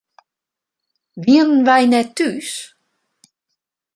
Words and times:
Wienen 1.23 1.61
wy 1.67 1.81
net 1.91 2.09
thús? 2.17 2.51